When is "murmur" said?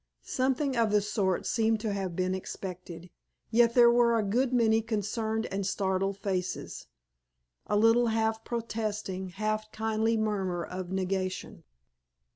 10.17-10.65